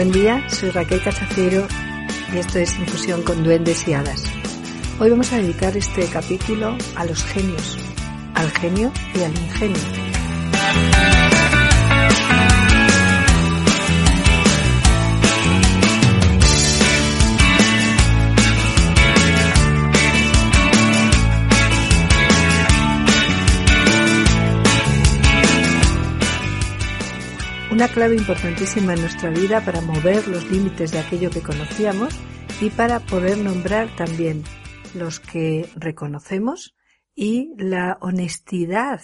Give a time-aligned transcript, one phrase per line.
[0.00, 1.68] Buen día, soy Raquel Cachaciero
[2.32, 4.24] y esto es Infusión con Duendes y Hadas.
[4.98, 7.76] Hoy vamos a dedicar este capítulo a los genios,
[8.32, 11.09] al genio y al ingenio.
[27.80, 32.14] Una clave importantísima en nuestra vida para mover los límites de aquello que conocíamos
[32.60, 34.44] y para poder nombrar también
[34.94, 36.76] los que reconocemos
[37.14, 39.00] y la honestidad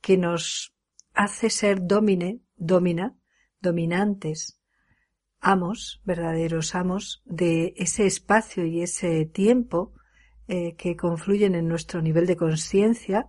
[0.00, 0.74] que nos
[1.14, 3.16] hace ser domine, domina,
[3.60, 4.60] dominantes,
[5.38, 9.94] amos, verdaderos amos de ese espacio y ese tiempo
[10.48, 13.28] eh, que confluyen en nuestro nivel de conciencia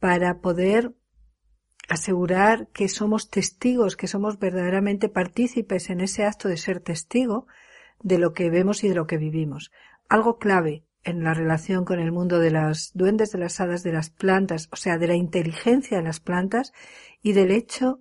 [0.00, 0.92] para poder
[1.92, 7.46] asegurar que somos testigos, que somos verdaderamente partícipes en ese acto de ser testigo
[8.00, 9.70] de lo que vemos y de lo que vivimos.
[10.08, 13.92] Algo clave en la relación con el mundo de las duendes, de las hadas, de
[13.92, 16.72] las plantas, o sea, de la inteligencia de las plantas
[17.20, 18.00] y del hecho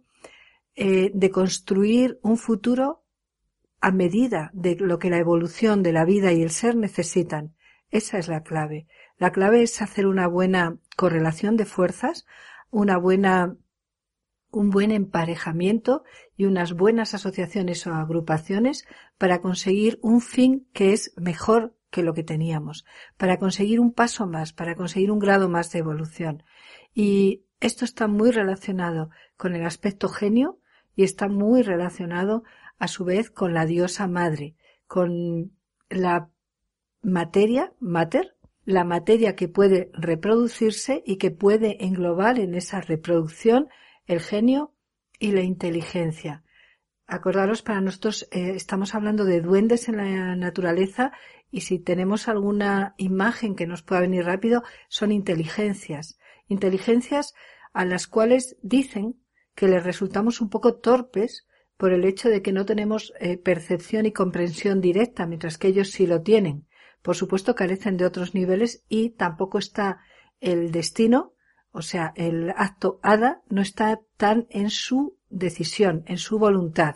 [0.76, 3.04] eh, de construir un futuro
[3.82, 7.56] a medida de lo que la evolución de la vida y el ser necesitan.
[7.90, 8.88] Esa es la clave.
[9.18, 12.26] La clave es hacer una buena correlación de fuerzas,
[12.70, 13.58] una buena
[14.52, 16.04] un buen emparejamiento
[16.36, 18.86] y unas buenas asociaciones o agrupaciones
[19.18, 22.86] para conseguir un fin que es mejor que lo que teníamos,
[23.18, 26.44] para conseguir un paso más, para conseguir un grado más de evolución.
[26.94, 30.60] Y esto está muy relacionado con el aspecto genio
[30.96, 32.44] y está muy relacionado
[32.80, 34.56] a su vez con la diosa madre,
[34.88, 35.52] con
[35.90, 36.30] la
[37.02, 38.36] materia, mater,
[38.66, 43.70] la materia que puede reproducirse y que puede englobar en esa reproducción
[44.06, 44.74] el genio
[45.20, 46.44] y la inteligencia.
[47.08, 51.12] Acordaros, para nosotros eh, estamos hablando de duendes en la naturaleza
[51.52, 56.18] y si tenemos alguna imagen que nos pueda venir rápido, son inteligencias.
[56.48, 57.34] Inteligencias
[57.74, 59.22] a las cuales dicen
[59.56, 64.06] que les resultamos un poco torpes por el hecho de que no tenemos eh, percepción
[64.06, 66.68] y comprensión directa, mientras que ellos sí lo tienen.
[67.02, 70.00] Por supuesto, carecen de otros niveles y tampoco está
[70.40, 71.34] el destino
[71.72, 76.96] o sea, el acto hada no está tan en su decisión, en su voluntad.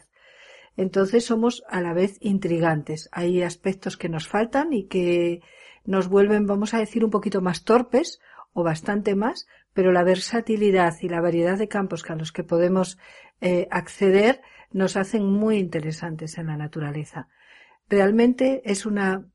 [0.77, 3.07] Entonces somos a la vez intrigantes.
[3.11, 5.41] Hay aspectos que nos faltan y que
[5.85, 8.19] nos vuelven, vamos a decir, un poquito más torpes
[8.53, 12.97] o bastante más, pero la versatilidad y la variedad de campos a los que podemos
[13.41, 14.41] eh, acceder
[14.71, 17.29] nos hacen muy interesantes en la naturaleza.
[17.87, 19.25] Realmente es una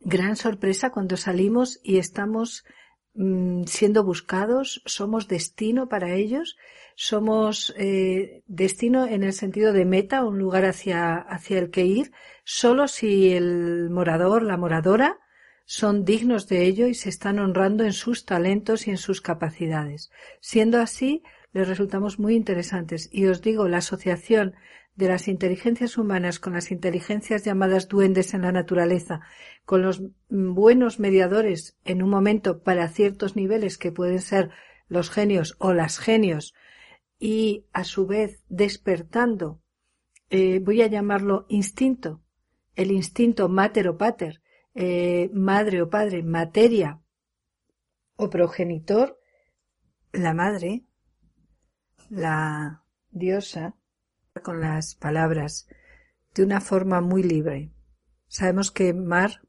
[0.00, 2.64] gran sorpresa cuando salimos y estamos
[3.66, 6.56] siendo buscados, somos destino para ellos,
[6.96, 12.12] somos eh, destino en el sentido de meta, un lugar hacia, hacia el que ir,
[12.44, 15.18] solo si el morador, la moradora,
[15.64, 20.10] son dignos de ello y se están honrando en sus talentos y en sus capacidades.
[20.40, 21.22] Siendo así,
[21.52, 23.08] les resultamos muy interesantes.
[23.12, 24.54] Y os digo, la asociación
[24.96, 29.22] de las inteligencias humanas con las inteligencias llamadas duendes en la naturaleza,
[29.64, 34.50] con los buenos mediadores en un momento para ciertos niveles que pueden ser
[34.88, 36.54] los genios o las genios,
[37.18, 39.62] y a su vez despertando,
[40.30, 42.22] eh, voy a llamarlo instinto,
[42.74, 44.42] el instinto mater o pater,
[44.74, 47.00] eh, madre o padre, materia
[48.16, 49.18] o progenitor,
[50.12, 50.84] la madre,
[52.10, 53.76] la diosa,
[54.42, 55.68] con las palabras
[56.34, 57.72] de una forma muy libre.
[58.26, 59.43] Sabemos que mar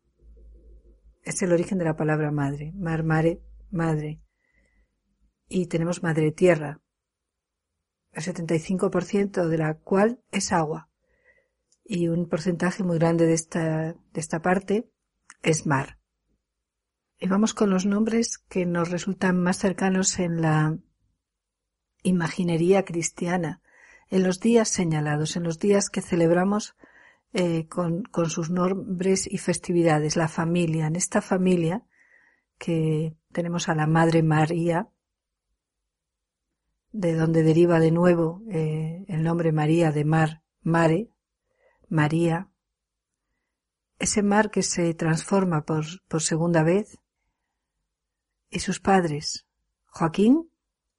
[1.25, 3.41] es el origen de la palabra madre, mar, mare,
[3.71, 4.21] madre.
[5.49, 6.81] Y tenemos madre tierra,
[8.11, 10.89] el 75% de la cual es agua.
[11.87, 14.89] y un porcentaje muy grande de esta, de esta parte
[15.43, 15.99] es mar.
[17.19, 20.79] Y vamos con los nombres que nos resultan más cercanos en la
[22.01, 23.61] imaginería cristiana,
[24.09, 26.75] en los días señalados, en los días que celebramos
[27.33, 30.87] eh, con, sus nombres y festividades, la familia.
[30.87, 31.83] En esta familia
[32.57, 34.89] que tenemos a la Madre María,
[36.91, 41.09] de donde deriva de nuevo eh, el nombre María de mar, Mare,
[41.89, 42.49] María,
[43.99, 46.99] ese mar que se transforma por, por segunda vez,
[48.49, 49.45] y sus padres,
[49.87, 50.49] Joaquín,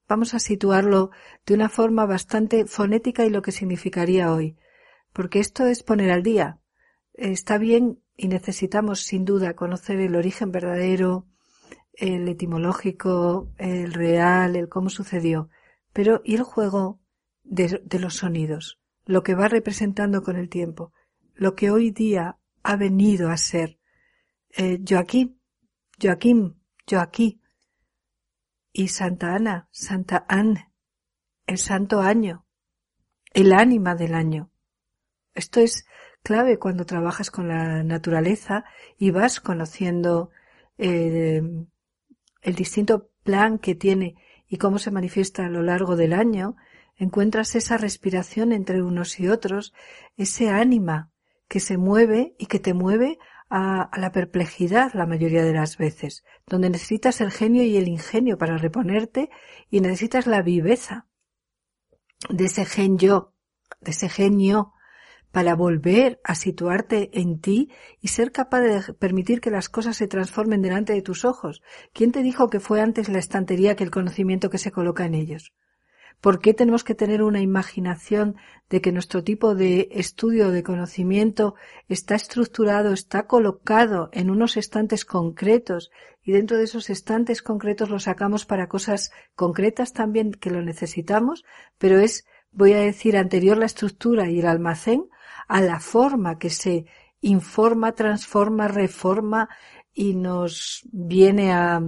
[0.08, 1.11] vamos a situarlo
[1.46, 4.56] de una forma bastante fonética y lo que significaría hoy,
[5.17, 6.61] porque esto es poner al día.
[7.15, 11.27] Está bien y necesitamos sin duda conocer el origen verdadero,
[11.95, 15.49] el etimológico, el real, el cómo sucedió,
[15.95, 17.01] pero ¿y el juego
[17.45, 18.79] de, los sonidos?
[19.07, 20.93] Lo que va representando con el tiempo,
[21.33, 23.79] lo que hoy día ha venido a ser
[24.51, 25.41] eh, Joaquín,
[25.99, 27.41] Joaquín, Joaquín
[28.71, 30.71] y Santa Ana, Santa Anne,
[31.47, 32.45] el santo año,
[33.33, 34.51] el ánima del año.
[35.37, 35.87] Esto es
[36.23, 38.65] clave cuando trabajas con la naturaleza
[38.99, 40.31] y vas conociendo
[40.79, 41.43] eh,
[42.43, 44.17] el distinto plan que tiene
[44.49, 46.56] y cómo se manifiesta a lo largo del año,
[46.97, 49.75] encuentras esa respiración entre unos y otros,
[50.17, 51.11] ese ánima
[51.49, 53.19] que se mueve y que te mueve
[53.50, 58.39] a, la perplejidad la mayoría de las veces, donde necesitas el genio y el ingenio
[58.39, 59.29] para reponerte
[59.71, 61.06] y necesitas la viveza
[62.31, 63.35] de ese gen yo,
[63.81, 64.73] de ese genio
[65.37, 70.09] para volver a situarte en ti y ser capaz de permitir que las cosas se
[70.09, 71.61] transformen delante de tus ojos.
[71.93, 75.12] ¿Quién te dijo que fue antes la estantería que el conocimiento que se coloca en
[75.12, 75.53] ellos?
[76.23, 78.37] ¿Por qué tenemos que tener una imaginación
[78.71, 81.55] de que nuestro tipo de estudio de conocimiento
[81.87, 85.91] está estructurado, está colocado en unos estantes concretos
[86.23, 91.44] y dentro de esos estantes concretos lo sacamos para cosas concretas también que lo necesitamos,
[91.77, 95.11] pero es, voy a decir, anterior la estructura y el almacén
[95.48, 96.87] a la forma que se
[97.20, 99.48] informa, transforma, reforma
[99.93, 101.82] y nos viene a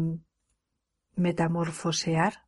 [1.17, 2.45] metamorfosear?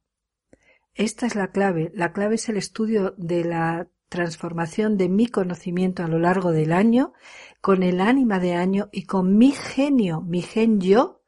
[0.95, 1.93] Esta es la clave.
[1.95, 6.73] La clave es el estudio de la transformación de mi conocimiento a lo largo del
[6.73, 7.13] año,
[7.61, 11.23] con el ánima de año y con mi genio, mi gen yo,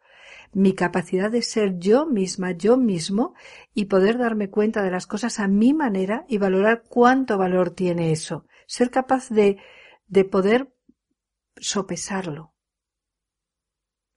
[0.52, 3.34] mi capacidad de ser yo misma, yo mismo,
[3.72, 8.12] y poder darme cuenta de las cosas a mi manera y valorar cuánto valor tiene
[8.12, 8.44] eso.
[8.66, 9.58] Ser capaz de,
[10.06, 10.72] de poder
[11.56, 12.52] sopesarlo,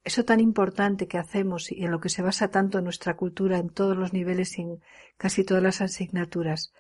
[0.05, 3.69] eso tan importante que hacemos y en lo que se basa tanto nuestra cultura en
[3.69, 4.79] todos los niveles y en
[5.17, 6.73] casi todas las asignaturas.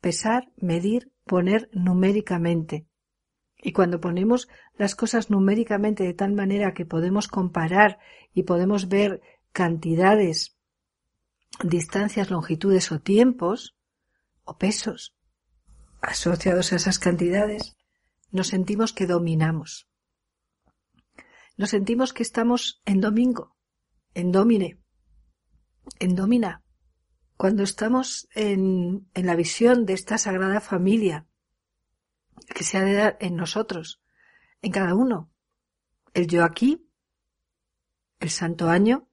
[0.00, 2.88] Pesar, medir, poner numéricamente.
[3.62, 8.00] Y cuando ponemos las cosas numéricamente de tal manera que podemos comparar
[8.34, 9.20] y podemos ver
[9.52, 10.56] cantidades,
[11.62, 13.76] distancias, longitudes o tiempos,
[14.42, 15.14] o pesos,
[16.02, 17.76] asociados a esas cantidades,
[18.30, 19.88] nos sentimos que dominamos.
[21.56, 23.56] Nos sentimos que estamos en domingo,
[24.14, 24.80] en domine,
[25.98, 26.62] en domina,
[27.36, 31.26] cuando estamos en, en la visión de esta sagrada familia
[32.54, 34.02] que se ha de dar en nosotros,
[34.60, 35.30] en cada uno,
[36.14, 36.88] el yo aquí,
[38.20, 39.08] el santo año,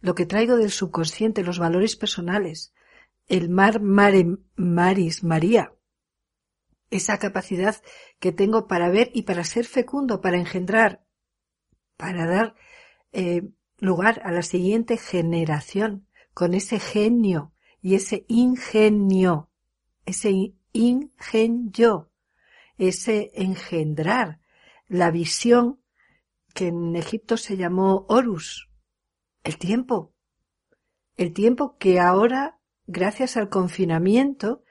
[0.00, 2.72] lo que traigo del subconsciente, los valores personales,
[3.26, 5.73] el mar mare maris María,
[6.90, 7.82] esa capacidad
[8.18, 11.04] que tengo para ver y para ser fecundo, para engendrar
[11.96, 12.54] para dar
[13.12, 13.42] eh,
[13.78, 19.50] lugar a la siguiente generación con ese genio y ese ingenio,
[20.06, 22.10] ese ingenio,
[22.78, 24.40] ese engendrar,
[24.86, 25.80] la visión
[26.54, 28.68] que en Egipto se llamó Horus,
[29.44, 30.14] el tiempo,
[31.16, 34.62] el tiempo que ahora, gracias al confinamiento,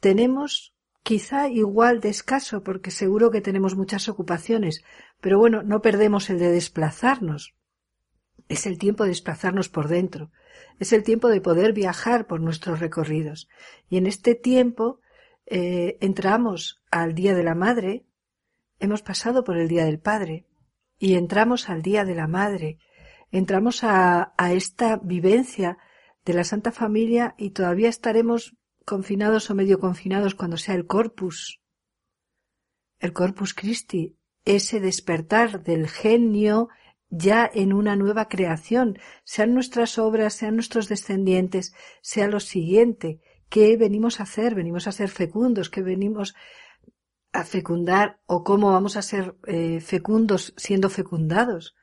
[0.00, 4.84] tenemos quizá igual de escaso porque seguro que tenemos muchas ocupaciones,
[5.20, 7.54] pero bueno, no perdemos el de desplazarnos.
[8.48, 10.30] Es el tiempo de desplazarnos por dentro.
[10.78, 13.48] Es el tiempo de poder viajar por nuestros recorridos.
[13.88, 15.00] Y en este tiempo
[15.46, 18.04] eh, entramos al Día de la Madre,
[18.78, 20.46] hemos pasado por el Día del Padre,
[20.98, 22.78] y entramos al Día de la Madre,
[23.30, 25.78] entramos a, a esta vivencia
[26.24, 28.56] de la Santa Familia y todavía estaremos
[28.88, 31.60] confinados o medio confinados cuando sea el corpus,
[32.98, 34.16] el corpus Christi,
[34.46, 36.68] ese despertar del genio
[37.10, 43.76] ya en una nueva creación, sean nuestras obras, sean nuestros descendientes, sea lo siguiente, ¿qué
[43.76, 44.54] venimos a hacer?
[44.54, 46.34] Venimos a ser fecundos, que venimos
[47.32, 51.74] a fecundar o cómo vamos a ser eh, fecundos siendo fecundados.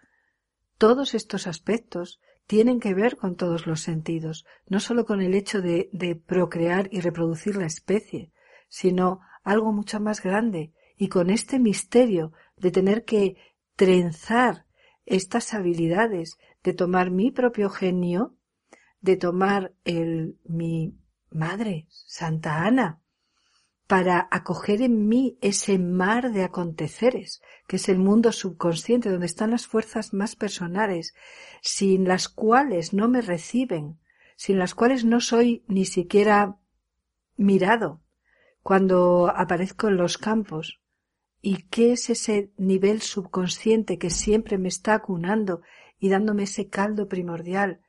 [0.80, 5.62] Todos estos aspectos tienen que ver con todos los sentidos, no solo con el hecho
[5.62, 8.32] de, de procrear y reproducir la especie,
[8.68, 13.36] sino algo mucho más grande, y con este misterio de tener que
[13.76, 14.66] trenzar
[15.06, 18.36] estas habilidades, de tomar mi propio genio,
[19.02, 20.98] de tomar el mi
[21.30, 23.02] madre, Santa Ana,
[23.88, 29.52] para acoger en mí ese mar de aconteceres, que es el mundo subconsciente, donde están
[29.52, 31.14] las fuerzas más personales,
[31.62, 34.00] sin las cuales no me reciben,
[34.36, 36.58] sin las cuales no soy ni siquiera
[37.38, 38.02] mirado
[38.64, 40.82] cuando aparezco en los campos.
[41.40, 45.62] ¿Y qué es ese nivel subconsciente que siempre me está acunando
[46.00, 47.82] y dándome ese caldo primordial,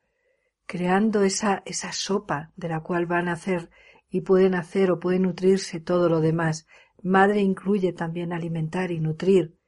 [0.66, 3.70] creando esa, esa sopa de la cual van a hacer
[4.08, 6.66] y pueden hacer o pueden nutrirse todo lo demás.
[7.02, 9.58] Madre incluye también alimentar y nutrir.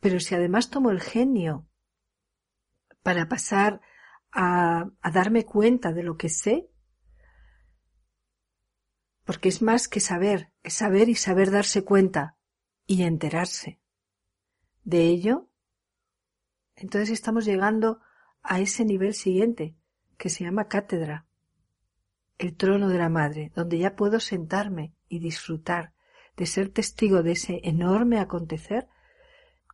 [0.00, 1.68] Pero si además tomo el genio
[3.02, 3.80] para pasar
[4.32, 6.68] a, a darme cuenta de lo que sé,
[9.24, 12.36] porque es más que saber, es saber y saber darse cuenta
[12.86, 13.80] y enterarse.
[14.84, 15.48] De ello,
[16.76, 18.00] entonces estamos llegando
[18.42, 19.76] a ese nivel siguiente,
[20.16, 21.25] que se llama cátedra
[22.38, 25.92] el trono de la madre, donde ya puedo sentarme y disfrutar
[26.36, 28.88] de ser testigo de ese enorme acontecer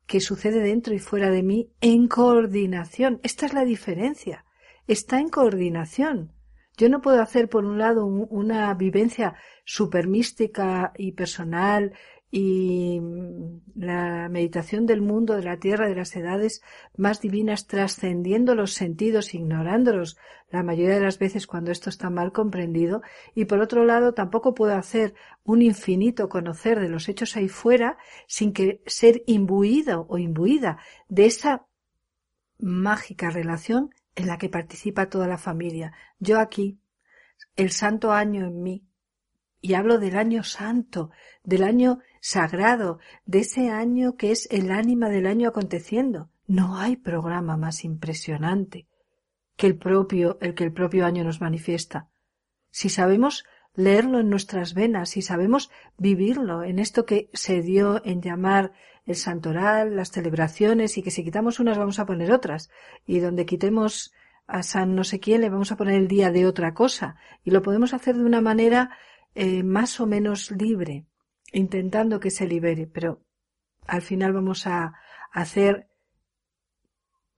[0.06, 3.20] que sucede dentro y fuera de mí en coordinación.
[3.22, 4.44] Esta es la diferencia.
[4.86, 6.32] Está en coordinación.
[6.76, 11.92] Yo no puedo hacer, por un lado, una vivencia super mística y personal
[12.34, 16.62] y mm, la meditación del mundo, de la tierra, de las edades
[16.96, 20.16] más divinas, trascendiendo los sentidos, ignorándolos
[20.50, 23.02] la mayoría de las veces cuando esto está mal comprendido,
[23.34, 27.98] y por otro lado tampoco puedo hacer un infinito conocer de los hechos ahí fuera
[28.26, 31.66] sin que ser imbuido o imbuida de esa
[32.58, 35.92] mágica relación en la que participa toda la familia.
[36.18, 36.78] Yo aquí,
[37.56, 38.84] el santo año en mí,
[39.60, 41.10] y hablo del año santo,
[41.44, 46.30] del año sagrado, de ese año que es el ánima del año aconteciendo.
[46.46, 48.86] No hay programa más impresionante
[49.56, 52.08] que el propio, el que el propio año nos manifiesta.
[52.70, 58.22] Si sabemos leerlo en nuestras venas, si sabemos vivirlo en esto que se dio en
[58.22, 58.72] llamar
[59.04, 62.70] el santoral, las celebraciones, y que si quitamos unas vamos a poner otras,
[63.04, 64.12] y donde quitemos
[64.46, 67.50] a San no sé quién le vamos a poner el día de otra cosa, y
[67.50, 68.90] lo podemos hacer de una manera
[69.34, 71.06] eh, más o menos libre,
[71.52, 73.22] intentando que se libere, pero
[73.86, 74.94] al final vamos a
[75.30, 75.88] hacer,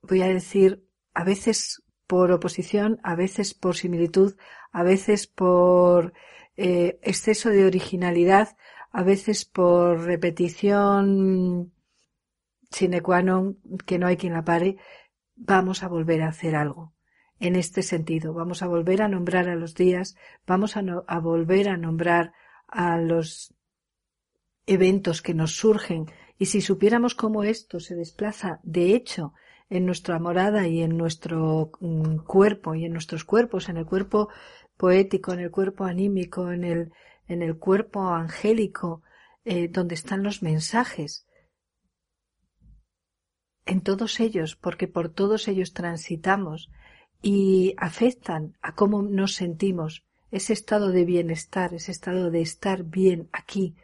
[0.01, 4.35] voy a decir, a veces por oposición, a veces por similitud,
[4.71, 6.13] a veces por
[6.55, 8.57] eh, exceso de originalidad,
[8.91, 11.73] a veces por repetición
[12.71, 13.55] sine qua non,
[13.87, 14.77] que no hay quien la pare,
[15.35, 16.93] vamos a volver a hacer algo
[17.39, 18.33] en este sentido.
[18.33, 22.33] Vamos a volver a nombrar a los días, vamos a, a volver a nombrar
[22.67, 23.53] a los
[24.65, 26.07] eventos que nos surgen.
[26.37, 29.33] Y si supiéramos cómo esto se desplaza de hecho
[29.69, 34.29] en nuestra morada y en nuestro mm, cuerpo y en nuestros cuerpos, en el cuerpo
[34.77, 36.91] poético, en el cuerpo anímico, en el,
[37.27, 39.01] en el cuerpo angélico,
[39.43, 41.25] eh, donde están los mensajes,
[43.65, 46.69] en todos ellos, porque por todos ellos transitamos,
[47.21, 53.29] y afectan a cómo nos sentimos, ese estado de bienestar, ese estado de estar bien
[53.31, 53.75] aquí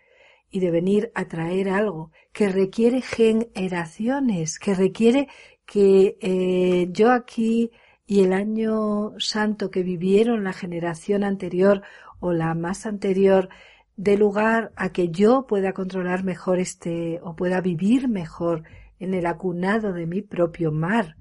[0.52, 5.28] y de venir a traer algo que requiere generaciones, que requiere
[5.66, 7.72] que eh, yo aquí
[8.06, 11.82] y el año santo que vivieron la generación anterior
[12.20, 13.48] o la más anterior
[13.96, 18.64] dé lugar a que yo pueda controlar mejor este o pueda vivir mejor
[19.00, 21.16] en el acunado de mi propio mar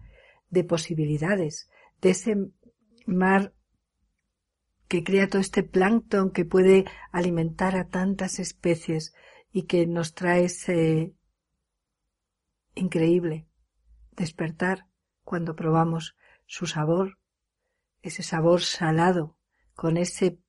[0.51, 1.71] de posibilidades
[2.01, 2.37] de ese
[3.07, 3.53] mar
[4.91, 9.15] que crea todo este plancton que puede alimentar a tantas especies
[9.53, 11.15] y que nos trae ese
[12.75, 13.47] increíble
[14.17, 14.89] despertar
[15.23, 17.19] cuando probamos su sabor,
[18.03, 19.37] ese sabor salado,
[19.75, 20.41] con ese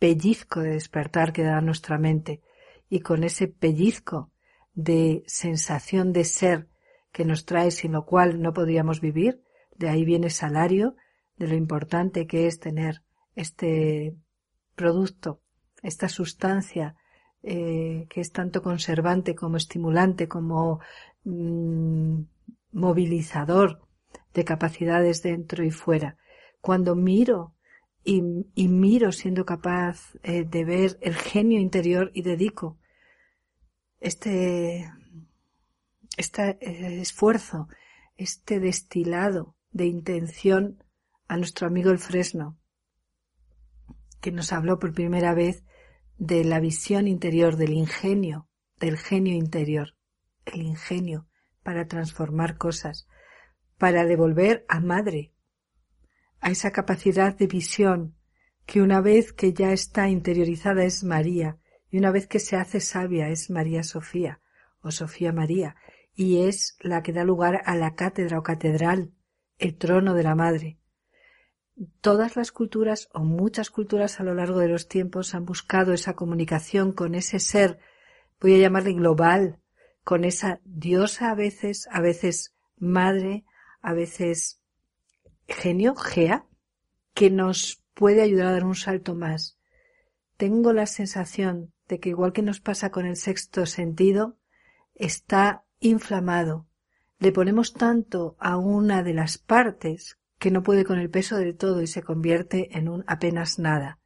[0.00, 2.42] pellizco de despertar que da nuestra mente
[2.88, 4.32] y con ese pellizco
[4.74, 6.68] de sensación de ser
[7.12, 9.44] que nos trae sin lo cual no podríamos vivir,
[9.76, 10.96] de ahí viene salario,
[11.36, 13.05] de lo importante que es tener
[13.36, 14.16] este
[14.74, 15.40] producto,
[15.82, 16.96] esta sustancia
[17.42, 20.80] eh, que es tanto conservante como estimulante, como
[21.22, 22.22] mm,
[22.72, 23.86] movilizador
[24.34, 26.16] de capacidades dentro y fuera.
[26.60, 27.54] Cuando miro
[28.02, 32.78] y, miro siendo capaz eh, de ver el genio interior y dedico
[34.00, 34.90] este,
[36.16, 37.68] este esfuerzo,
[38.16, 40.82] este destilado de intención
[41.28, 42.56] a nuestro amigo el Fresno,
[44.20, 45.64] que nos habló por primera vez
[46.18, 49.94] de la visión interior, del ingenio, del genio interior,
[50.44, 51.26] el ingenio
[51.62, 53.06] para transformar cosas,
[53.78, 55.32] para devolver a madre,
[56.40, 58.16] a esa capacidad de visión
[58.66, 61.58] que una vez que ya está interiorizada es María
[61.90, 64.40] y una vez que se hace sabia es María Sofía
[64.80, 65.76] o Sofía María
[66.14, 69.12] y es la que da lugar a la cátedra o catedral,
[69.58, 70.78] el trono de la madre.
[72.00, 76.14] Todas las culturas o muchas culturas a lo largo de los tiempos han buscado esa
[76.14, 77.78] comunicación con ese ser,
[78.40, 79.60] voy a llamarle global,
[80.02, 83.44] con esa diosa a veces, a veces madre,
[83.82, 84.62] a veces
[85.48, 86.46] genio, Gea,
[87.12, 89.58] que nos puede ayudar a dar un salto más.
[90.36, 94.38] Tengo la sensación de que igual que nos pasa con el sexto sentido,
[94.94, 96.66] está inflamado.
[97.18, 101.52] Le ponemos tanto a una de las partes que no puede con el peso de
[101.52, 103.98] todo y se convierte en un apenas nada.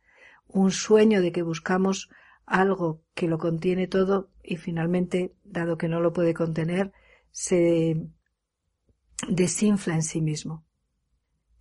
[0.47, 2.11] Un sueño de que buscamos
[2.47, 6.93] algo que lo contiene todo y finalmente, dado que no lo puede contener,
[7.31, 8.09] se
[9.29, 10.65] desinfla en sí mismo.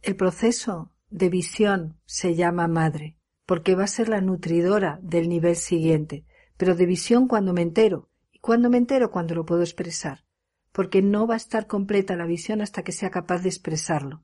[0.02, 5.56] El proceso de visión se llama madre, porque va a ser la nutridora del nivel
[5.56, 6.26] siguiente,
[6.58, 10.24] pero de visión cuando me entero, y cuando me entero cuando lo puedo expresar,
[10.72, 14.22] porque no va a estar completa la visión hasta que sea capaz de expresarlo.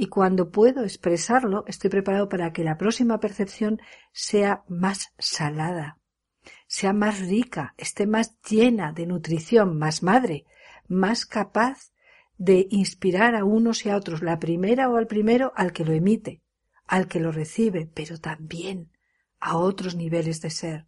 [0.00, 5.98] Y cuando puedo expresarlo, estoy preparado para que la próxima percepción sea más salada,
[6.66, 10.46] sea más rica, esté más llena de nutrición, más madre,
[10.88, 11.92] más capaz
[12.38, 15.92] de inspirar a unos y a otros, la primera o al primero al que lo
[15.92, 16.40] emite,
[16.86, 18.90] al que lo recibe, pero también
[19.38, 20.86] a otros niveles de ser.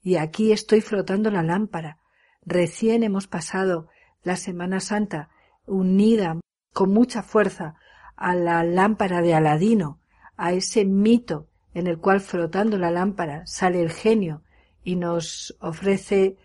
[0.00, 1.98] Y aquí estoy frotando la lámpara.
[2.42, 3.88] Recién hemos pasado
[4.22, 5.30] la Semana Santa
[5.66, 6.38] unida
[6.72, 7.74] con mucha fuerza
[8.16, 10.00] a la lámpara de Aladino,
[10.36, 14.42] a ese mito en el cual frotando la lámpara sale el genio
[14.82, 16.36] y nos ofrece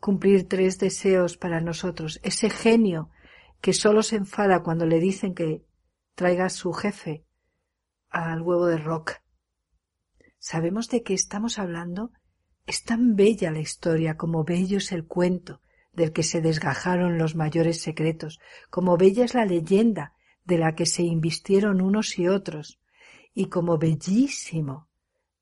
[0.00, 2.20] cumplir tres deseos para nosotros.
[2.22, 3.10] Ese genio
[3.60, 5.64] que solo se enfada cuando le dicen que
[6.14, 7.24] traiga a su jefe
[8.08, 9.16] al huevo de rock.
[10.38, 12.12] ¿Sabemos de qué estamos hablando?
[12.66, 15.60] Es tan bella la historia como bello es el cuento
[15.92, 18.40] del que se desgajaron los mayores secretos,
[18.70, 20.13] como bella es la leyenda
[20.44, 22.80] de la que se invistieron unos y otros,
[23.32, 24.88] y como bellísimo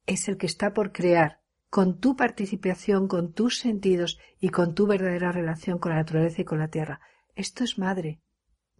[0.06, 4.86] es el que está por crear, con tu participación, con tus sentidos y con tu
[4.86, 7.00] verdadera relación con la naturaleza y con la tierra.
[7.34, 8.20] Esto es madre.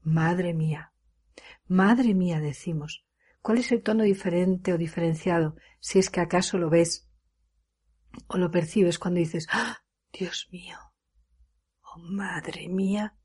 [0.02, 0.92] Madre mía.
[1.66, 3.06] Madre mía, decimos.
[3.40, 7.08] ¿Cuál es el tono diferente o diferenciado, si es que acaso lo ves
[8.26, 9.78] o lo percibes cuando dices, ¡Ah,
[10.12, 10.76] Dios mío!
[11.82, 13.16] ¡Oh, madre mía!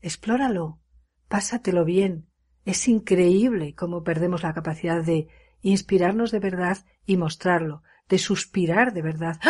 [0.00, 0.80] Explóralo,
[1.30, 2.28] pásatelo bien.
[2.66, 5.28] Es increíble cómo perdemos la capacidad de
[5.62, 9.40] inspirarnos de verdad y mostrarlo, de suspirar de verdad.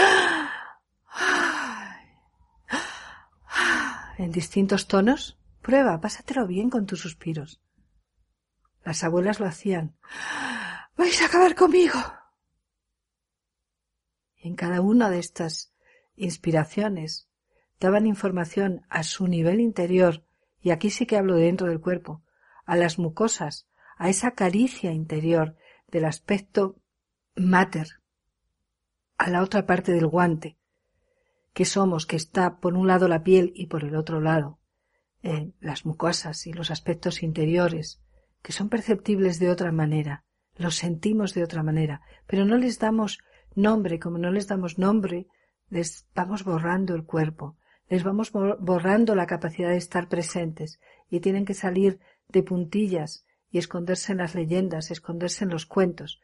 [4.18, 5.40] En distintos tonos?
[5.62, 7.62] Prueba, pásatelo bien con tus suspiros.
[8.84, 9.96] Las abuelas lo hacían.
[10.96, 11.98] ¡Vais a acabar conmigo!
[14.40, 15.72] en cada una de estas
[16.16, 17.28] inspiraciones
[17.78, 20.24] daban información a su nivel interior,
[20.60, 22.22] y aquí sí que hablo dentro del cuerpo,
[22.64, 25.56] a las mucosas, a esa caricia interior
[25.88, 26.76] del aspecto
[27.36, 28.00] mater,
[29.18, 30.56] a la otra parte del guante,
[31.52, 34.58] que somos, que está por un lado la piel y por el otro lado
[35.22, 38.00] eh, las mucosas y los aspectos interiores,
[38.42, 40.24] que son perceptibles de otra manera,
[40.56, 43.18] los sentimos de otra manera, pero no les damos
[43.54, 45.26] nombre, como no les damos nombre,
[45.68, 47.56] les vamos borrando el cuerpo,
[47.90, 51.98] les vamos borrando la capacidad de estar presentes y tienen que salir
[52.28, 56.20] de puntillas y esconderse en las leyendas, esconderse en los cuentos.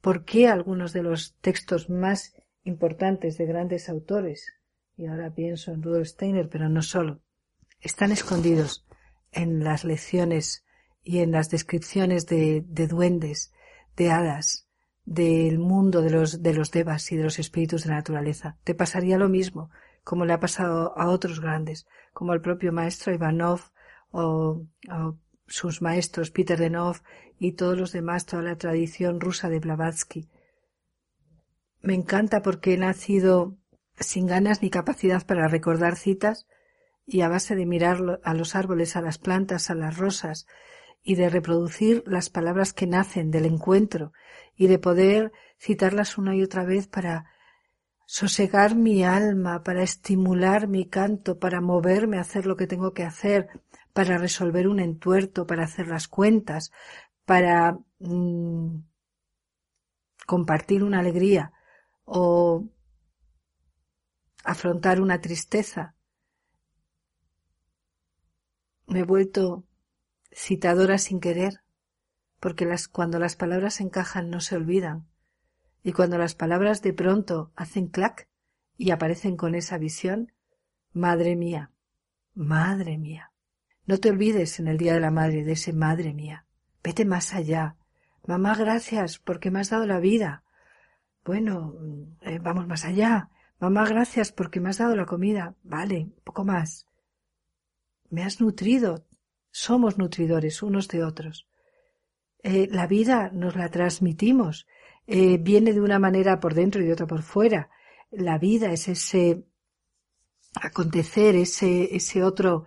[0.00, 4.52] ¿Por qué algunos de los textos más importantes de grandes autores,
[4.96, 7.20] y ahora pienso en Rudolf Steiner, pero no solo,
[7.80, 8.86] están escondidos
[9.32, 10.64] en las lecciones
[11.02, 13.52] y en las descripciones de, duendes,
[13.96, 14.68] de hadas,
[15.04, 18.56] del mundo de los, de los devas y de los espíritus de la naturaleza.
[18.62, 19.70] Te pasaría lo mismo,
[20.04, 23.60] como le ha pasado a otros grandes, como al propio maestro Ivanov
[24.10, 26.98] o, o sus maestros Peter Denov
[27.38, 30.30] y todos los demás, toda la tradición rusa de Blavatsky.
[31.80, 33.56] Me encanta porque he nacido
[33.98, 36.46] sin ganas ni capacidad para recordar citas
[37.06, 40.46] y a base de mirar a los árboles, a las plantas, a las rosas
[41.02, 44.12] y de reproducir las palabras que nacen del encuentro
[44.56, 47.26] y de poder citarlas una y otra vez para
[48.06, 53.04] sosegar mi alma, para estimular mi canto, para moverme a hacer lo que tengo que
[53.04, 53.48] hacer,
[53.92, 56.72] para resolver un entuerto, para hacer las cuentas,
[57.24, 58.76] para mm,
[60.26, 61.52] compartir una alegría
[62.04, 62.68] o
[64.44, 65.94] afrontar una tristeza.
[68.86, 69.64] Me he vuelto
[70.30, 71.62] citadora sin querer,
[72.40, 75.08] porque las, cuando las palabras encajan no se olvidan,
[75.84, 78.28] y cuando las palabras de pronto hacen clac
[78.76, 80.32] y aparecen con esa visión,
[80.92, 81.70] madre mía,
[82.34, 83.30] madre mía.
[83.86, 86.46] No te olvides en el Día de la Madre de ese madre mía.
[86.82, 87.76] Vete más allá.
[88.26, 90.42] Mamá, gracias porque me has dado la vida.
[91.22, 91.74] Bueno,
[92.22, 93.28] eh, vamos más allá.
[93.60, 95.54] Mamá, gracias porque me has dado la comida.
[95.62, 96.88] Vale, poco más.
[98.08, 99.06] Me has nutrido.
[99.50, 101.46] Somos nutridores unos de otros.
[102.42, 104.66] Eh, la vida nos la transmitimos.
[105.06, 107.70] Eh, viene de una manera por dentro y de otra por fuera.
[108.10, 109.44] La vida es ese
[110.54, 112.64] acontecer, ese, ese otro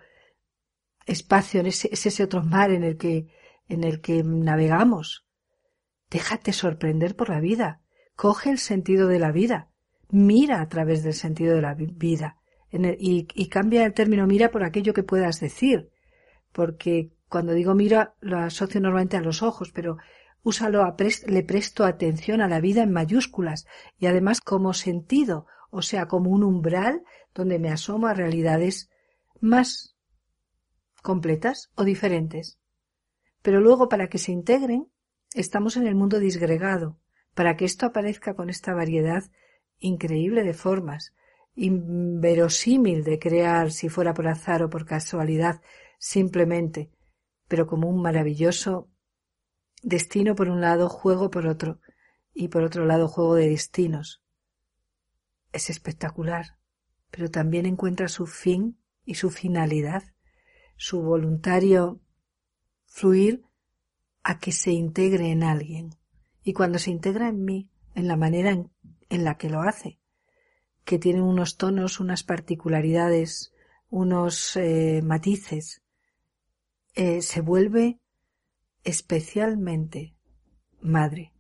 [1.05, 3.27] espacio, ese, es ese otro mar en el que,
[3.67, 5.25] en el que navegamos.
[6.09, 7.81] Déjate sorprender por la vida.
[8.15, 9.69] Coge el sentido de la vida
[10.09, 12.37] mira a través del sentido de la vida
[12.71, 15.89] y, y, cambia el término mira por aquello que puedas decir,
[16.51, 19.97] porque cuando digo mira lo asocio normalmente a los ojos, pero
[20.47, 20.95] úsalo
[21.27, 23.67] le presto atención a la vida en mayúsculas
[23.99, 27.03] y además como sentido, o sea, como un umbral
[27.35, 28.89] donde me asomo a realidades
[29.41, 29.97] más
[31.03, 32.59] completas o diferentes.
[33.41, 34.87] Pero luego para que se integren,
[35.33, 36.97] estamos en el mundo disgregado.
[37.33, 39.23] Para que esto aparezca con esta variedad,
[39.79, 41.13] increíble de formas,
[41.55, 45.61] inverosímil de crear si fuera por azar o por casualidad
[45.99, 46.89] simplemente,
[47.47, 48.89] pero como un maravilloso
[49.81, 51.79] destino por un lado, juego por otro,
[52.33, 54.21] y por otro lado juego de destinos.
[55.51, 56.57] Es espectacular,
[57.11, 60.03] pero también encuentra su fin y su finalidad,
[60.75, 61.99] su voluntario
[62.85, 63.43] fluir
[64.23, 65.95] a que se integre en alguien.
[66.43, 69.99] Y cuando se integra en mí, en la manera en la que lo hace,
[70.83, 73.53] que tiene unos tonos, unas particularidades,
[73.89, 75.81] unos eh, matices,
[76.95, 77.99] eh, se vuelve
[78.87, 80.15] especialmente
[80.79, 81.33] madre.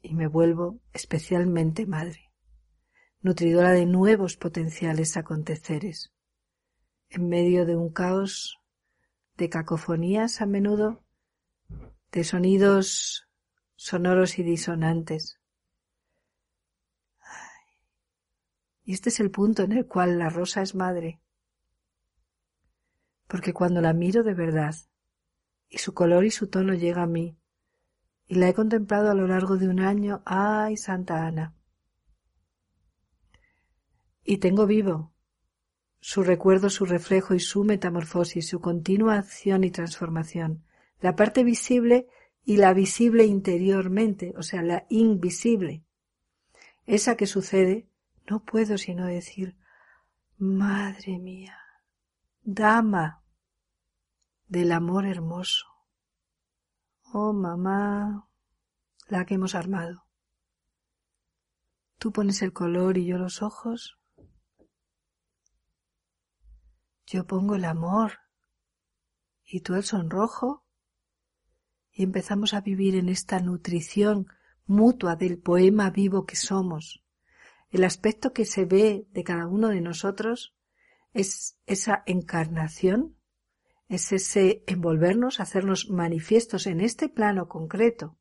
[0.00, 2.30] Y me vuelvo especialmente madre,
[3.22, 6.12] nutridora de nuevos potenciales aconteceres,
[7.08, 8.56] en medio de un caos
[9.36, 11.04] de cacofonías a menudo,
[12.12, 13.28] de sonidos
[13.74, 15.40] sonoros y disonantes,
[18.82, 21.20] Y este es el punto en el cual la rosa es madre.
[23.28, 24.74] Porque cuando la miro de verdad,
[25.70, 27.36] y su color y su tono llega a mí,
[28.26, 31.54] y la he contemplado a lo largo de un año, ¡ay, Santa Ana!
[34.24, 35.12] Y tengo vivo
[36.00, 40.64] su recuerdo, su reflejo y su metamorfosis, su continua acción y transformación,
[41.00, 42.08] la parte visible
[42.44, 45.84] y la visible interiormente, o sea, la invisible,
[46.86, 47.86] esa que sucede
[48.28, 49.56] no puedo sino decir,
[50.38, 51.58] Madre mía,
[52.42, 53.19] dama
[54.50, 55.66] del amor hermoso.
[57.12, 58.28] Oh, mamá,
[59.08, 60.04] la que hemos armado.
[61.96, 63.98] Tú pones el color y yo los ojos.
[67.06, 68.18] Yo pongo el amor
[69.42, 70.66] y tú el sonrojo.
[71.90, 74.26] Y empezamos a vivir en esta nutrición
[74.66, 77.02] mutua del poema vivo que somos
[77.70, 80.54] el aspecto que se ve de cada uno de nosotros
[81.12, 83.16] es esa encarnación,
[83.90, 88.16] es ese envolvernos, hacernos manifiestos en este plano concreto,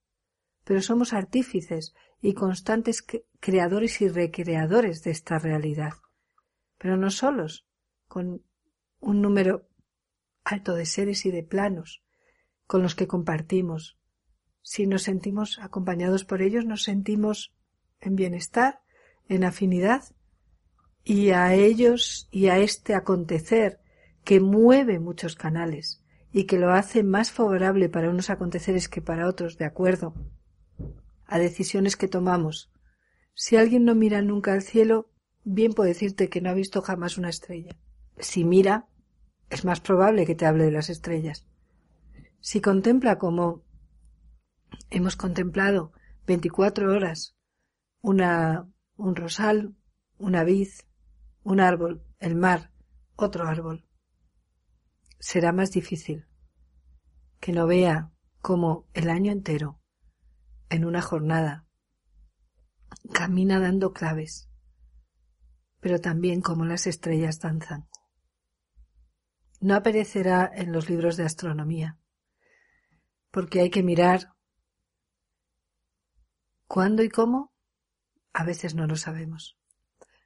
[0.63, 3.05] pero somos artífices y constantes
[3.39, 5.93] creadores y recreadores de esta realidad,
[6.79, 7.67] pero no solos,
[8.07, 8.43] con
[8.99, 9.69] un número
[10.43, 12.03] alto de seres y de planos
[12.65, 13.99] con los que compartimos.
[14.63, 17.53] Si nos sentimos acompañados por ellos, nos sentimos
[17.99, 18.81] en bienestar
[19.27, 20.03] en afinidad
[21.03, 23.79] y a ellos y a este acontecer
[24.29, 29.27] que mueve muchos canales y que lo hace más favorable para unos aconteceres que para
[29.27, 30.13] otros, de acuerdo
[31.25, 32.71] a decisiones que tomamos.
[33.33, 35.09] Si alguien no mira nunca al cielo,
[35.43, 37.75] bien puedo decirte que no ha visto jamás una estrella.
[38.19, 38.87] Si mira,
[39.49, 41.47] es más probable que te hable de las estrellas.
[42.39, 43.63] Si contempla como
[44.91, 45.91] hemos contemplado
[46.27, 47.35] veinticuatro horas
[48.01, 49.73] una un rosal,
[50.19, 50.69] una vid,
[51.41, 52.69] un árbol, el mar,
[53.15, 53.88] otro árbol.
[55.19, 56.27] Será más difícil
[57.41, 59.81] que no vea como el año entero,
[60.69, 61.65] en una jornada,
[63.13, 64.49] camina dando claves,
[65.81, 67.89] pero también como las estrellas danzan.
[69.59, 71.97] No aparecerá en los libros de astronomía,
[73.29, 74.33] porque hay que mirar
[76.65, 77.53] cuándo y cómo,
[78.31, 79.57] a veces no lo sabemos.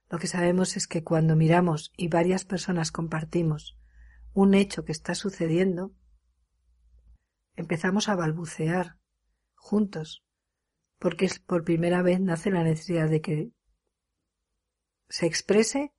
[0.10, 3.76] Lo que sabemos es que cuando miramos y varias personas compartimos
[4.34, 5.94] un hecho que está sucediendo,
[7.56, 8.98] empezamos a balbucear
[9.56, 10.24] juntos,
[11.00, 13.52] porque por primera vez nace la necesidad de que
[15.10, 15.94] se exprese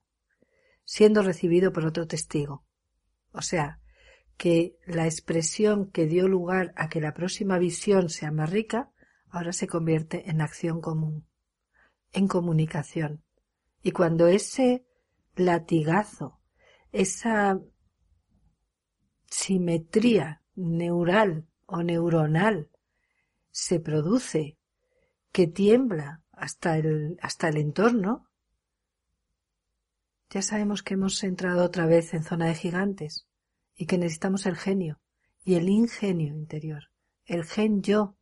[0.85, 2.64] siendo recibido por otro testigo.
[3.33, 3.81] O sea,
[4.37, 8.90] que la expresión que dio lugar a que la próxima visión sea más rica,
[9.29, 11.27] ahora se convierte en acción común,
[12.12, 13.23] en comunicación.
[13.83, 14.87] Y cuando ese
[15.37, 16.40] latigazo,
[16.92, 17.61] esa
[19.35, 22.70] simetría neural o neuronal
[23.51, 24.57] se produce
[25.33, 28.29] que tiembla hasta el, hasta el entorno,
[30.31, 33.27] ya sabemos que hemos entrado otra vez en zona de gigantes
[33.75, 35.01] y que necesitamos el genio
[35.44, 36.90] y el ingenio interior,
[37.25, 38.16] el gen yo,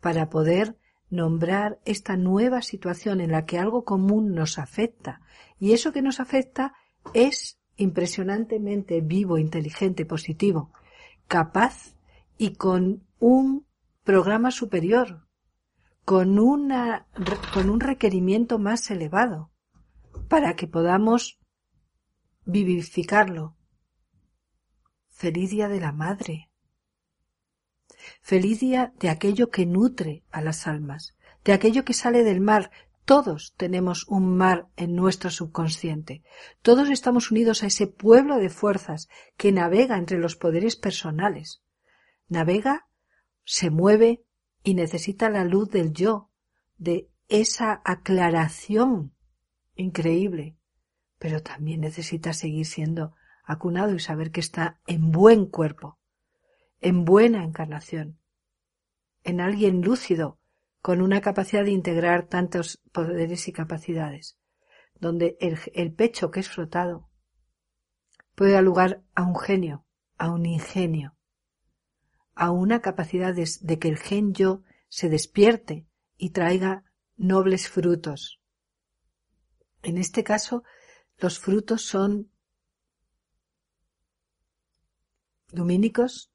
[0.00, 0.78] para poder
[1.10, 5.20] nombrar esta nueva situación en la que algo común nos afecta.
[5.58, 6.74] Y eso que nos afecta
[7.12, 10.72] es impresionantemente vivo, inteligente, positivo,
[11.26, 11.94] capaz
[12.36, 13.66] y con un
[14.04, 15.26] programa superior,
[16.04, 17.06] con, una,
[17.54, 19.50] con un requerimiento más elevado,
[20.28, 21.38] para que podamos
[22.44, 23.56] vivificarlo.
[25.08, 26.50] Feliz día de la madre.
[28.20, 31.14] Feliz día de aquello que nutre a las almas,
[31.44, 32.70] de aquello que sale del mar,
[33.08, 36.22] todos tenemos un mar en nuestro subconsciente.
[36.60, 41.62] Todos estamos unidos a ese pueblo de fuerzas que navega entre los poderes personales.
[42.28, 42.86] Navega,
[43.44, 44.24] se mueve
[44.62, 46.30] y necesita la luz del yo,
[46.76, 49.14] de esa aclaración
[49.74, 50.58] increíble.
[51.18, 55.98] Pero también necesita seguir siendo acunado y saber que está en buen cuerpo,
[56.78, 58.18] en buena encarnación,
[59.24, 60.38] en alguien lúcido
[60.80, 64.38] con una capacidad de integrar tantos poderes y capacidades,
[64.94, 67.10] donde el, pecho que es frotado
[68.34, 69.84] puede dar lugar a un genio,
[70.16, 71.16] a un ingenio,
[72.34, 75.86] a una capacidad de, de que el gen yo se despierte
[76.16, 76.84] y traiga
[77.16, 78.40] nobles frutos.
[79.82, 80.62] En este caso,
[81.18, 82.30] los frutos son
[85.50, 86.30] lumínicos,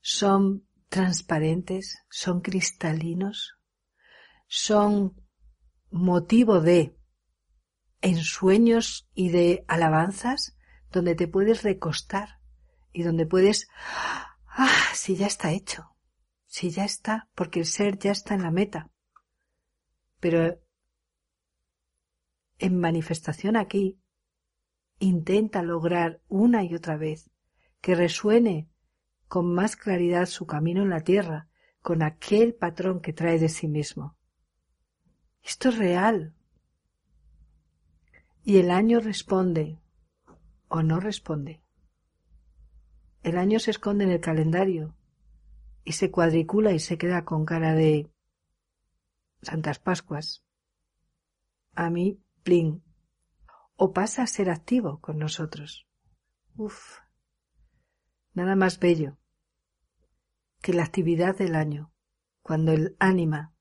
[0.00, 3.54] son transparentes, son cristalinos,
[4.46, 5.14] son
[5.90, 6.96] motivo de
[8.00, 10.56] ensueños y de alabanzas
[10.90, 12.40] donde te puedes recostar
[12.92, 13.68] y donde puedes,
[14.46, 15.94] ah, si ya está hecho,
[16.46, 18.90] si ya está, porque el ser ya está en la meta.
[20.20, 20.58] Pero
[22.58, 24.00] en manifestación aquí,
[24.98, 27.30] intenta lograr una y otra vez
[27.80, 28.68] que resuene
[29.28, 31.48] con más claridad su camino en la tierra,
[31.82, 34.16] con aquel patrón que trae de sí mismo.
[35.42, 36.34] Esto es real.
[38.42, 39.78] Y el año responde
[40.68, 41.62] o no responde.
[43.22, 44.94] El año se esconde en el calendario
[45.84, 48.10] y se cuadricula y se queda con cara de
[49.42, 50.44] Santas Pascuas.
[51.74, 52.82] A mí, plin.
[53.76, 55.86] O pasa a ser activo con nosotros.
[56.56, 56.98] Uf,
[58.38, 59.18] nada más bello
[60.62, 61.92] que la actividad del año,
[62.42, 63.54] cuando el ánima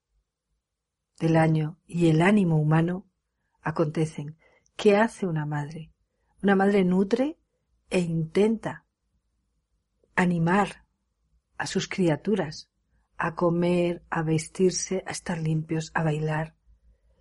[1.19, 3.07] del año y el ánimo humano
[3.61, 4.37] acontecen.
[4.75, 5.91] ¿Qué hace una madre?
[6.41, 7.39] Una madre nutre
[7.89, 8.85] e intenta
[10.15, 10.85] animar
[11.57, 12.69] a sus criaturas
[13.17, 16.55] a comer, a vestirse, a estar limpios, a bailar.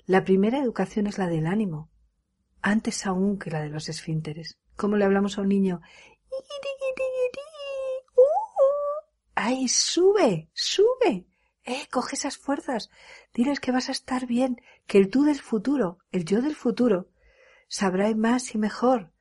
[0.05, 1.91] La primera educación es la del ánimo,
[2.61, 4.59] antes aún que la de los esfínteres.
[4.77, 5.81] ¿Cómo le hablamos a un niño?
[9.39, 10.49] ¡Ay, sube!
[10.55, 11.27] ¡Sube!
[11.63, 11.87] ¡Eh!
[11.91, 12.89] Coge esas fuerzas.
[13.35, 17.11] Diles que vas a estar bien, que el tú del futuro, el yo del futuro,
[17.69, 19.13] sabrá más y mejor.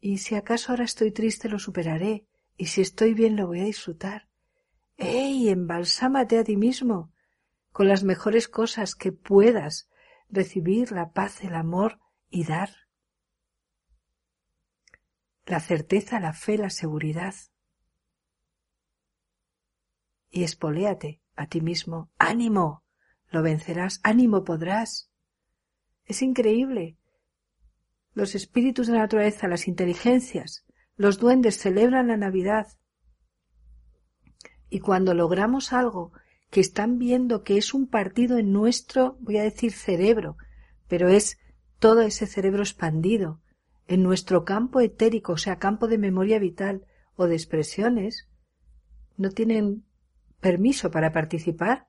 [0.00, 2.26] Y si acaso ahora estoy triste, lo superaré.
[2.56, 4.28] Y si estoy bien, lo voy a disfrutar.
[4.96, 5.48] ¡Ey!
[5.48, 7.12] Embalsámate a ti mismo
[7.70, 9.88] con las mejores cosas que puedas
[10.28, 12.70] recibir la paz, el amor y dar.
[15.46, 17.34] La certeza, la fe, la seguridad
[20.32, 22.10] y espoléate a ti mismo.
[22.18, 22.82] ¡Ánimo!
[23.30, 24.00] Lo vencerás.
[24.02, 25.10] ¡Ánimo podrás!
[26.06, 26.96] Es increíble.
[28.14, 30.64] Los espíritus de la naturaleza, las inteligencias,
[30.96, 32.66] los duendes celebran la Navidad.
[34.68, 36.12] Y cuando logramos algo
[36.50, 40.36] que están viendo que es un partido en nuestro, voy a decir cerebro,
[40.88, 41.38] pero es
[41.78, 43.40] todo ese cerebro expandido,
[43.86, 48.28] en nuestro campo etérico, o sea, campo de memoria vital o de expresiones,
[49.16, 49.84] no tienen
[50.42, 51.86] permiso para participar,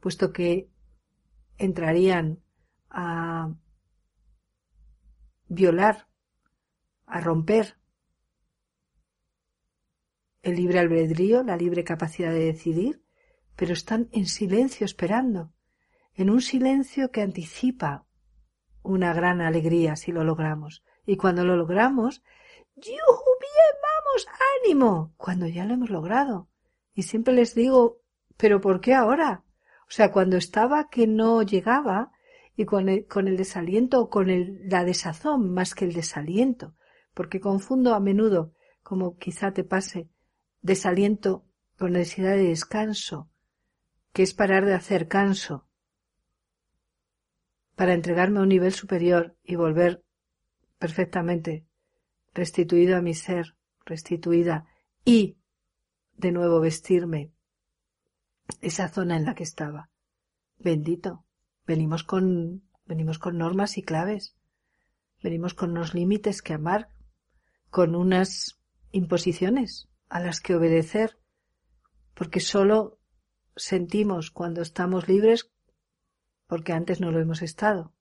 [0.00, 0.70] puesto que
[1.58, 2.40] entrarían
[2.88, 3.52] a
[5.48, 6.06] violar,
[7.06, 7.76] a romper
[10.42, 13.02] el libre albedrío, la libre capacidad de decidir,
[13.56, 15.52] pero están en silencio esperando,
[16.14, 18.06] en un silencio que anticipa
[18.82, 20.84] una gran alegría si lo logramos.
[21.04, 22.22] Y cuando lo logramos,
[22.76, 23.28] ¡Yuhu!
[23.40, 26.47] Bien, vamos, ánimo, cuando ya lo hemos logrado.
[26.98, 28.00] Y siempre les digo,
[28.36, 29.44] ¿pero por qué ahora?
[29.82, 32.10] O sea, cuando estaba que no llegaba
[32.56, 36.74] y con el, con el desaliento o con el, la desazón más que el desaliento,
[37.14, 40.10] porque confundo a menudo, como quizá te pase,
[40.60, 41.46] desaliento
[41.78, 43.30] con necesidad de descanso,
[44.12, 45.68] que es parar de hacer canso,
[47.76, 50.02] para entregarme a un nivel superior y volver
[50.80, 51.64] perfectamente
[52.34, 53.54] restituido a mi ser,
[53.86, 54.66] restituida
[55.04, 55.37] y
[56.18, 57.32] de nuevo vestirme
[58.60, 59.90] esa zona en la que estaba.
[60.58, 61.24] Bendito.
[61.66, 64.36] Venimos con, venimos con normas y claves.
[65.22, 66.90] Venimos con unos límites que amar,
[67.70, 71.18] con unas imposiciones a las que obedecer,
[72.14, 72.98] porque solo
[73.56, 75.50] sentimos cuando estamos libres
[76.46, 77.92] porque antes no lo hemos estado,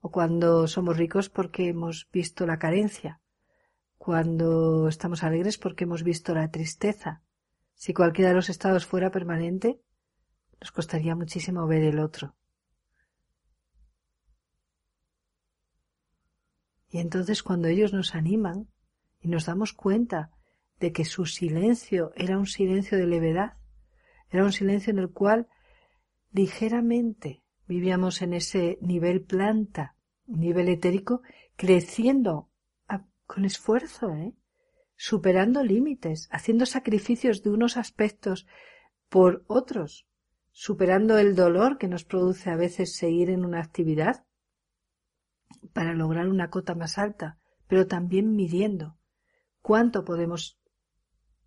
[0.00, 3.20] o cuando somos ricos porque hemos visto la carencia,
[3.98, 7.22] cuando estamos alegres porque hemos visto la tristeza.
[7.76, 9.80] Si cualquiera de los estados fuera permanente,
[10.60, 12.34] nos costaría muchísimo ver el otro.
[16.88, 18.68] Y entonces cuando ellos nos animan
[19.20, 20.30] y nos damos cuenta
[20.80, 23.58] de que su silencio era un silencio de levedad,
[24.30, 25.46] era un silencio en el cual
[26.32, 29.94] ligeramente vivíamos en ese nivel planta,
[30.26, 31.20] nivel etérico,
[31.56, 32.48] creciendo
[33.26, 34.32] con esfuerzo, ¿eh?
[34.96, 38.46] Superando límites, haciendo sacrificios de unos aspectos
[39.08, 40.06] por otros,
[40.50, 44.24] superando el dolor que nos produce a veces seguir en una actividad
[45.72, 48.98] para lograr una cota más alta, pero también midiendo
[49.60, 50.58] cuánto podemos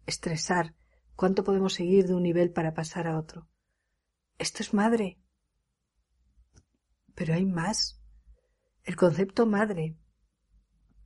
[0.05, 0.75] estresar,
[1.15, 3.47] cuánto podemos seguir de un nivel para pasar a otro.
[4.37, 5.19] Esto es madre.
[7.15, 8.01] Pero hay más.
[8.83, 9.97] El concepto madre,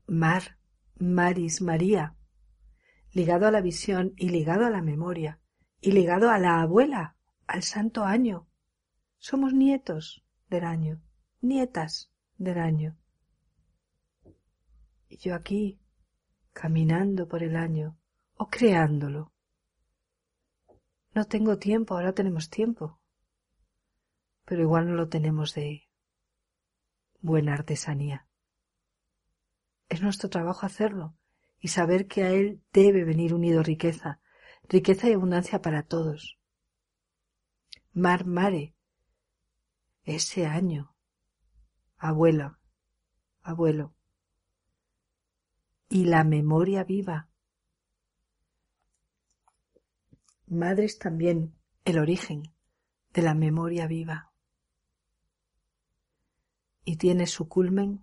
[0.08, 0.60] mar,
[0.96, 2.16] maris, María,
[3.14, 5.40] ligado a la visión y ligado a la memoria,
[5.80, 8.48] y ligado a la abuela, al santo año.
[9.18, 11.02] Somos nietos del año,
[11.42, 12.98] nietas del año.
[15.08, 15.80] Y yo aquí,
[16.54, 17.98] caminando por el año,
[18.36, 19.32] o creándolo.
[21.14, 23.00] No tengo tiempo, ahora tenemos tiempo.
[24.46, 25.88] Pero igual no lo tenemos de
[27.22, 28.28] buena artesanía.
[29.88, 31.16] Es nuestro trabajo hacerlo
[31.64, 34.20] y saber que a él debe venir unido riqueza,
[34.68, 36.38] riqueza y abundancia para todos.
[37.94, 38.76] Mar mare,
[40.04, 40.94] ese año,
[41.96, 42.60] abuela,
[43.42, 43.96] abuelo,
[45.88, 47.30] y la memoria viva.
[50.48, 52.54] Madre es también el origen
[53.14, 54.34] de la memoria viva
[56.84, 58.03] y tiene su culmen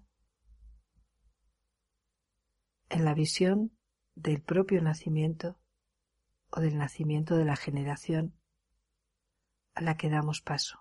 [2.90, 3.72] en la visión
[4.14, 5.56] del propio nacimiento
[6.50, 8.34] o del nacimiento de la generación
[9.74, 10.80] a la que damos paso,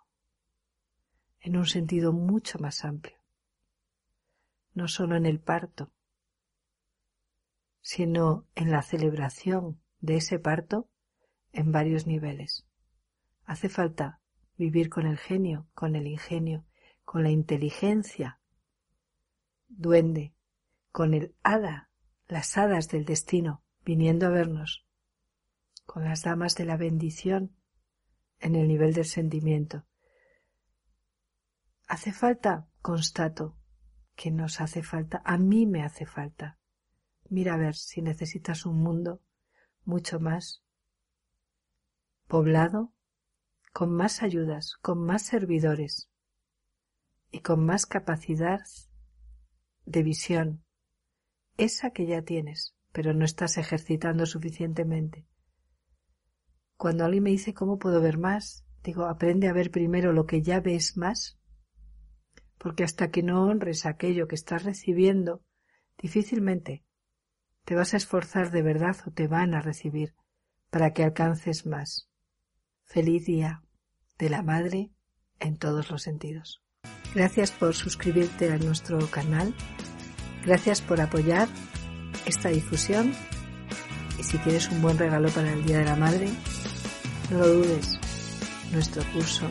[1.39, 3.17] en un sentido mucho más amplio,
[4.73, 5.91] no solo en el parto,
[7.81, 10.89] sino en la celebración de ese parto
[11.53, 12.65] en varios niveles.
[13.45, 14.19] Hace falta
[14.57, 16.65] vivir con el genio, con el ingenio,
[17.05, 18.39] con la inteligencia,
[19.67, 20.33] duende,
[20.91, 21.88] con el hada,
[22.29, 24.85] las hadas del destino viniendo a vernos,
[25.85, 27.57] con las damas de la bendición
[28.39, 29.85] en el nivel del sentimiento.
[31.87, 33.57] Hace falta, constato,
[34.15, 36.59] que nos hace falta, a mí me hace falta.
[37.29, 39.21] Mira a ver si necesitas un mundo
[39.83, 40.63] mucho más
[42.27, 42.93] poblado,
[43.73, 46.11] con más ayudas, con más servidores,
[47.31, 48.61] y con más capacidad
[49.85, 50.63] de visión,
[51.59, 55.27] esa que ya tienes, pero no estás ejercitando suficientemente.
[56.77, 60.41] Cuando alguien me dice cómo puedo ver más, digo, aprende a ver primero lo que
[60.41, 61.37] ya ves más,
[62.57, 65.43] porque hasta que no honres aquello que estás recibiendo,
[65.97, 66.83] difícilmente
[67.65, 70.15] te vas a esforzar de verdad o te van a recibir
[70.69, 72.09] para que alcances más.
[72.83, 73.61] Feliz día.
[74.17, 74.91] de la madre
[75.39, 76.61] en todos los sentidos.
[77.15, 79.53] Gracias por suscribirte a nuestro canal.
[80.45, 81.47] Gracias por apoyar
[82.25, 83.13] esta difusión.
[84.17, 86.29] Y si quieres un buen regalo para el Día de la Madre,
[87.31, 87.99] no lo dudes.
[88.71, 89.49] Nuestro curso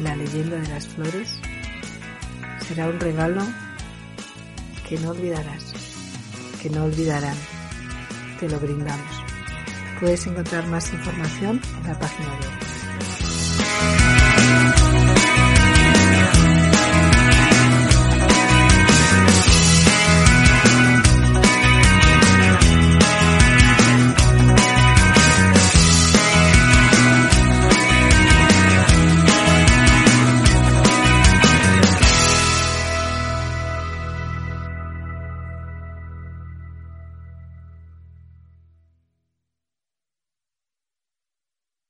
[0.00, 1.40] La leyenda de las flores
[2.66, 3.42] será un regalo
[4.88, 5.72] que no olvidarás,
[6.62, 7.36] que no olvidarán.
[8.40, 9.24] Te lo brindamos.
[10.00, 14.17] Puedes encontrar más información en la página web.